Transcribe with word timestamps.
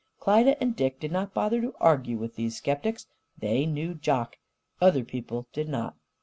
Klyda 0.19 0.57
and 0.59 0.75
Dick 0.75 0.99
did 0.99 1.11
not 1.11 1.31
bother 1.35 1.61
to 1.61 1.75
argue 1.79 2.17
with 2.17 2.35
these 2.35 2.59
sceptics. 2.59 3.05
They 3.37 3.67
knew 3.67 3.93
Jock; 3.93 4.37
other 4.81 5.03
people 5.03 5.45
did 5.53 5.69
not. 5.69 5.95